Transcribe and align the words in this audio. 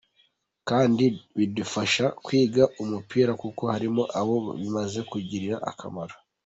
Kandi 0.69 1.03
bidufasha 1.37 2.05
kwiga 2.23 2.63
umupira 2.83 3.31
kuko 3.41 3.63
harimo 3.73 4.03
abo 4.19 4.35
bimaze 4.59 4.99
kugirira 5.11 5.57
akamaro. 5.71 6.15